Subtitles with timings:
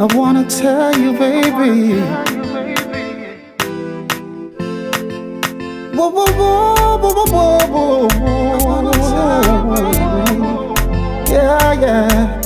[0.00, 2.00] I wanna tell you, baby.
[5.96, 8.92] Whoa, whoa, whoa, whoa, whoa, whoa,
[9.66, 10.74] whoa.
[11.28, 12.37] Yeah, yeah.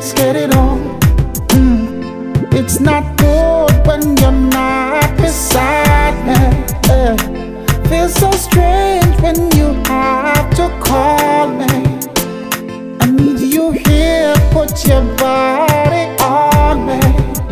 [0.00, 0.98] Let's get it on.
[1.48, 2.54] Mm.
[2.54, 6.40] It's not good when you're not beside me.
[6.88, 7.16] Hey,
[7.86, 11.66] feels so strange when you have to call me.
[13.02, 17.00] I need you here, put your body on me.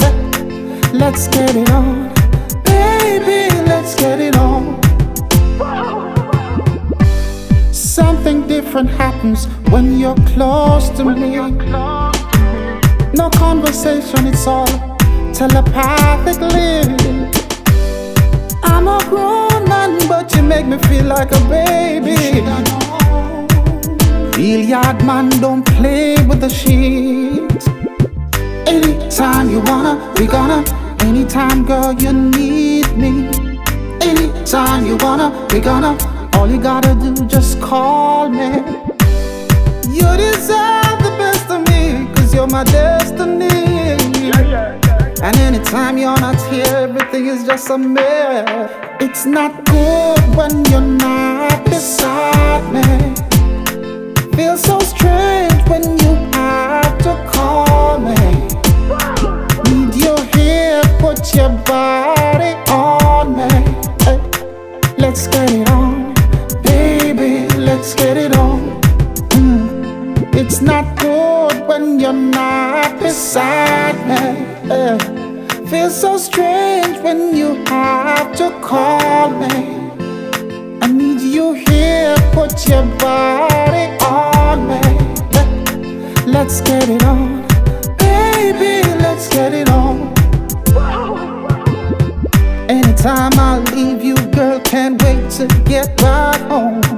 [0.01, 2.09] Let, let's get it on,
[2.65, 4.81] baby, let's get it on.
[7.75, 12.08] Something different happens when you're close to me.
[13.15, 14.67] No conversation, it's all
[15.33, 16.83] telepathically.
[18.63, 22.17] I'm a grown man, but you make me feel like a baby.
[24.37, 27.67] Real yard man don't play with the sheets.
[28.69, 30.63] Anytime you wanna, we gonna.
[31.01, 33.29] Anytime, girl, you need me.
[34.03, 35.97] Anytime you wanna, we gonna.
[36.35, 38.63] All you gotta do, just call me.
[39.91, 40.78] You deserve
[42.51, 43.49] my destiny.
[45.21, 48.71] And anytime you're not here, everything is just a mess.
[49.01, 53.15] It's not good when you're not beside me.
[54.37, 58.15] Feels so strange when you have to call me.
[59.69, 63.51] Need you here, put your body on me.
[64.05, 64.19] Hey,
[64.99, 66.15] let's get it on,
[66.63, 67.49] baby.
[67.57, 68.81] Let's get it on.
[69.31, 70.35] Mm.
[70.35, 71.38] It's not good
[71.69, 74.25] when you're not beside me.
[74.71, 79.55] Eh, hey, feels so strange when you have to call me.
[80.83, 84.81] I need you here, put your body on me.
[85.35, 87.43] Let- Let's get it on,
[87.99, 88.75] baby,
[89.05, 89.97] let's get it on.
[92.69, 96.98] Anytime I leave you, girl, can't wait to get back home.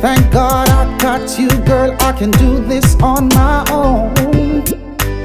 [0.00, 4.14] Thank God I got you, girl, I can do this on my own.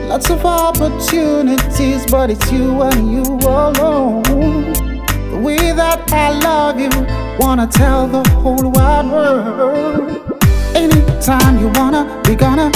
[0.10, 4.24] Lots of opportunities, but it's you and you alone.
[4.24, 6.90] The way that I love you,
[7.38, 10.42] wanna tell the whole wide world.
[10.76, 12.73] Anytime you wanna, we gonna.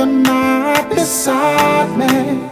[0.00, 2.48] You're not beside me.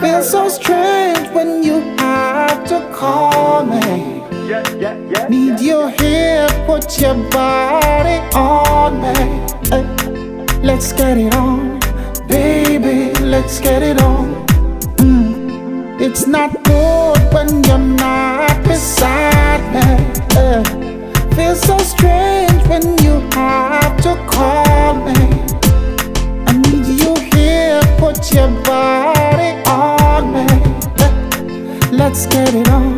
[0.00, 4.22] Feels so strange when you have to call me.
[5.28, 9.18] Need your here, put your body on me.
[10.62, 11.78] Let's get it on,
[12.26, 14.46] baby, let's get it on.
[14.96, 16.00] Mm.
[16.00, 19.88] It's not good when you're not beside me.
[20.32, 20.89] Hey,
[29.66, 30.46] on me.
[30.98, 32.89] Let, let's get it on.